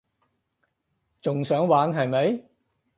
[1.21, 2.43] 仲想玩係咪？